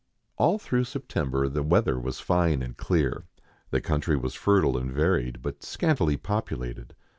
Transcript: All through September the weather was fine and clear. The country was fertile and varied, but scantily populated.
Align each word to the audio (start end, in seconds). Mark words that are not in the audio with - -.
All 0.35 0.57
through 0.57 0.85
September 0.85 1.47
the 1.47 1.61
weather 1.61 1.99
was 1.99 2.19
fine 2.19 2.63
and 2.63 2.75
clear. 2.75 3.25
The 3.69 3.81
country 3.81 4.17
was 4.17 4.33
fertile 4.33 4.75
and 4.75 4.91
varied, 4.91 5.43
but 5.43 5.61
scantily 5.61 6.17
populated. 6.17 6.95